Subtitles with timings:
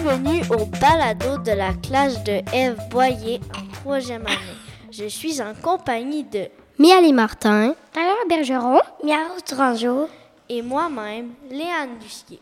[0.00, 4.56] Bienvenue au balado de la classe de Eve Boyer en troisième année.
[4.92, 6.46] Je suis en compagnie de
[6.78, 10.08] Miali Martin, Alors Bergeron, Miao Tranjo,
[10.48, 12.38] et moi-même, Léane Lucier.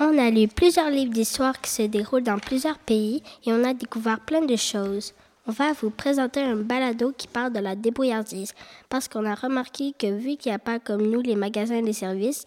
[0.00, 3.72] on a lu plusieurs livres d'histoire qui se déroulent dans plusieurs pays et on a
[3.72, 5.12] découvert plein de choses.
[5.46, 8.52] On va vous présenter un balado qui parle de la débrouillardise
[8.88, 11.82] parce qu'on a remarqué que vu qu'il n'y a pas comme nous les magasins et
[11.82, 12.44] les services,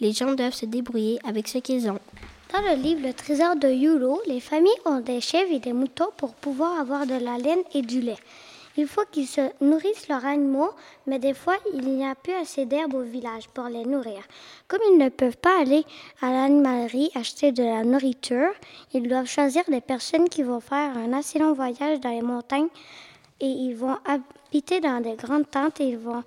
[0.00, 2.00] les gens doivent se débrouiller avec ce qu'ils ont.
[2.52, 6.10] Dans le livre Le trésor de Yulo, les familles ont des chèvres et des moutons
[6.18, 8.18] pour pouvoir avoir de la laine et du lait.
[8.76, 10.70] Il faut qu'ils se nourrissent leurs animaux,
[11.06, 14.22] mais des fois, il n'y a plus assez d'herbe au village pour les nourrir.
[14.68, 15.84] Comme ils ne peuvent pas aller
[16.20, 18.52] à l'animalerie acheter de la nourriture,
[18.92, 22.68] ils doivent choisir des personnes qui vont faire un assez long voyage dans les montagnes
[23.40, 26.22] et ils vont habiter dans des grandes tentes et ils vont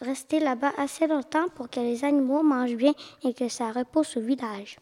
[0.00, 2.92] rester là-bas assez longtemps pour que les animaux mangent bien
[3.24, 4.78] et que ça repose au village.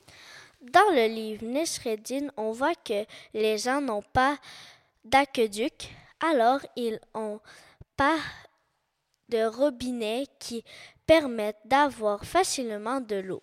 [0.73, 4.37] Dans le livre Nesreddin, on voit que les gens n'ont pas
[5.05, 5.89] d'aqueduc,
[6.21, 7.41] alors ils n'ont
[7.97, 8.19] pas
[9.31, 10.65] de robinet qui
[11.07, 13.43] permettent d'avoir facilement de l'eau.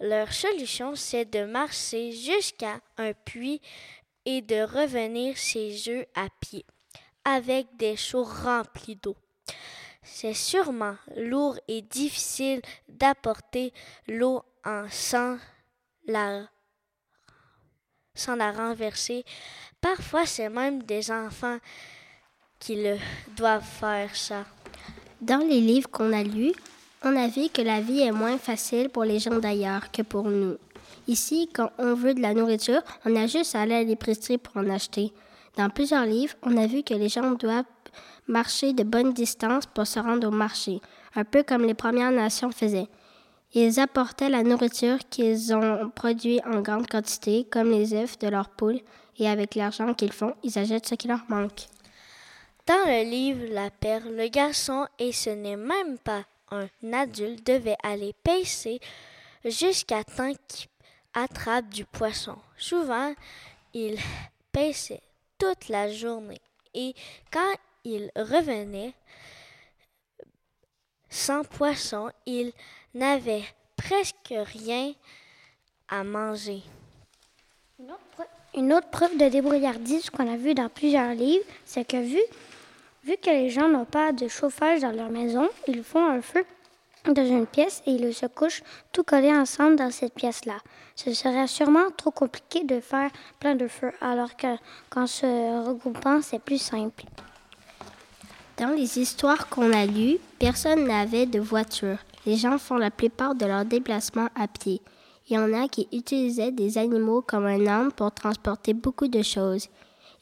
[0.00, 3.60] Leur solution, c'est de marcher jusqu'à un puits
[4.24, 6.64] et de revenir chez eux à pied,
[7.26, 9.16] avec des seaux remplis d'eau.
[10.02, 13.72] C'est sûrement lourd et difficile d'apporter
[14.08, 15.38] l'eau en sans
[16.06, 16.46] la,
[18.14, 19.24] sans la renverser.
[19.80, 21.58] Parfois, c'est même des enfants
[22.58, 22.96] qui le
[23.36, 24.44] doivent faire ça.
[25.20, 26.52] Dans les livres qu'on a lus,
[27.02, 30.24] on a vu que la vie est moins facile pour les gens d'ailleurs que pour
[30.24, 30.56] nous.
[31.06, 34.56] Ici, quand on veut de la nourriture, on a juste à aller à l'épicerie pour
[34.56, 35.12] en acheter.
[35.56, 37.64] Dans plusieurs livres, on a vu que les gens doivent
[38.26, 40.80] marcher de bonnes distances pour se rendre au marché,
[41.14, 42.88] un peu comme les Premières Nations faisaient.
[43.54, 48.50] Ils apportaient la nourriture qu'ils ont produit en grande quantité, comme les œufs de leurs
[48.50, 48.80] poules,
[49.18, 51.66] et avec l'argent qu'ils font, ils achètent ce qui leur manque.
[52.66, 57.76] Dans le livre La perle, le garçon, et ce n'est même pas un adulte, devait
[57.82, 58.80] aller pêcher
[59.44, 60.68] jusqu'à temps qu'il
[61.14, 62.36] attrape du poisson.
[62.56, 63.14] Souvent,
[63.72, 63.98] il
[64.50, 65.02] pêchait
[65.38, 66.40] toute la journée
[66.74, 66.94] et
[67.30, 67.54] quand
[67.84, 68.94] il revenait
[71.14, 72.52] sans poisson, il
[72.92, 73.44] n'avait
[73.76, 74.92] presque rien
[75.88, 76.62] à manger.
[78.56, 82.20] Une autre, preuve, de débrouillardise qu'on a vu dans plusieurs livres, c'est que vu,
[83.04, 86.44] vu que les gens n'ont pas de chauffage dans leur maison, ils font un feu
[87.04, 90.58] dans une pièce et ils se couchent tout collés ensemble dans cette pièce-là.
[90.96, 94.56] Ce serait sûrement trop compliqué de faire plein de feux, alors que
[94.90, 95.26] qu'en se
[95.66, 97.04] regroupant, c'est plus simple.
[98.64, 101.98] Dans les histoires qu'on a lues, personne n'avait de voiture.
[102.24, 104.80] Les gens font la plupart de leurs déplacements à pied.
[105.28, 109.20] Il y en a qui utilisaient des animaux comme un âne pour transporter beaucoup de
[109.20, 109.68] choses.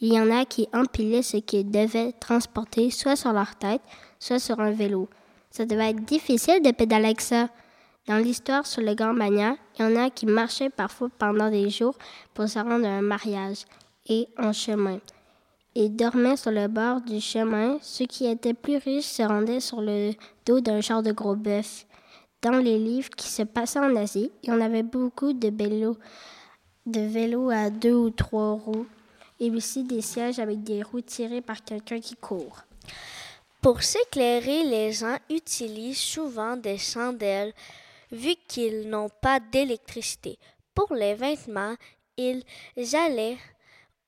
[0.00, 3.82] Il y en a qui empilaient ce qu'ils devaient transporter soit sur leur tête,
[4.18, 5.08] soit sur un vélo.
[5.52, 7.48] Ça devait être difficile de pédaler avec ça.
[8.08, 11.70] Dans l'histoire sur le Grand Mania, il y en a qui marchaient parfois pendant des
[11.70, 11.94] jours
[12.34, 13.66] pour se rendre à un mariage
[14.08, 14.98] et en chemin.
[15.74, 17.78] Ils dormaient sur le bord du chemin.
[17.80, 20.12] Ceux qui étaient plus riches se rendaient sur le
[20.44, 21.86] dos d'un genre de gros bœuf.
[22.42, 25.96] Dans les livres qui se passaient en Asie, il y en avait beaucoup de vélos,
[26.84, 28.86] de vélos à deux ou trois roues
[29.40, 32.64] et aussi des sièges avec des roues tirées par quelqu'un qui court.
[33.62, 37.54] Pour s'éclairer, les gens utilisent souvent des chandelles
[38.10, 40.38] vu qu'ils n'ont pas d'électricité.
[40.74, 41.76] Pour les vêtements,
[42.18, 42.44] ils
[42.94, 43.38] allaient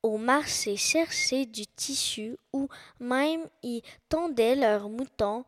[0.05, 2.69] au marché chercher du tissu ou
[3.01, 5.47] même y tondaient leurs moutons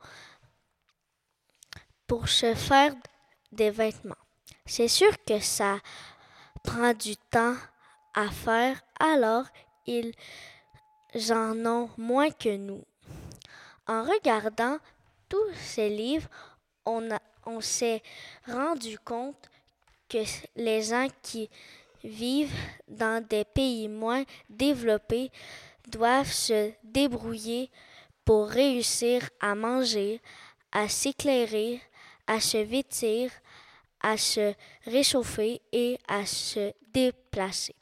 [2.06, 2.94] pour se faire
[3.52, 4.24] des vêtements.
[4.64, 5.78] C'est sûr que ça
[6.62, 7.54] prend du temps
[8.14, 9.44] à faire, alors
[9.86, 10.14] ils
[11.30, 12.82] en ont moins que nous.
[13.86, 14.78] En regardant
[15.28, 16.30] tous ces livres,
[16.86, 18.02] on s'est
[18.46, 19.50] rendu compte
[20.08, 20.24] que
[20.56, 21.50] les gens qui
[22.06, 22.54] vivent
[22.88, 25.30] dans des pays moins développés
[25.88, 27.70] doivent se débrouiller
[28.24, 30.20] pour réussir à manger,
[30.72, 31.80] à s'éclairer,
[32.26, 33.30] à se vêtir,
[34.00, 34.54] à se
[34.84, 37.74] réchauffer et à se déplacer.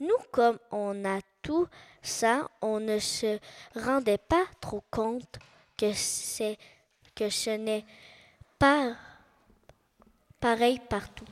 [0.00, 1.66] Nous, comme on a tout
[2.02, 3.38] ça, on ne se
[3.74, 5.38] rendait pas trop compte
[5.76, 5.92] que,
[7.14, 7.84] que ce n'est
[8.58, 8.96] pas
[10.40, 11.26] pareil partout.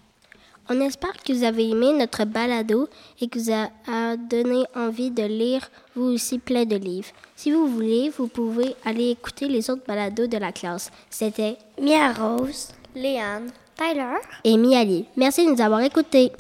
[0.69, 2.89] On espère que vous avez aimé notre balado
[3.21, 7.09] et que vous a, donné envie de lire vous aussi plein de livres.
[7.37, 10.91] Si vous voulez, vous pouvez aller écouter les autres balados de la classe.
[11.11, 15.07] C'était Mia Rose, Léane, Tyler, Amy Ali.
[15.17, 16.31] Merci de nous avoir écoutés.